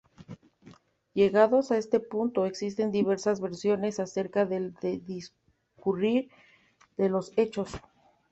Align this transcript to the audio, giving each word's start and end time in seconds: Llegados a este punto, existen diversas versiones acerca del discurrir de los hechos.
Llegados 1.13 1.69
a 1.71 1.77
este 1.77 1.99
punto, 1.99 2.47
existen 2.47 2.89
diversas 2.89 3.39
versiones 3.39 3.99
acerca 3.99 4.47
del 4.47 4.73
discurrir 5.05 6.31
de 6.97 7.09
los 7.09 7.31
hechos. 7.37 7.69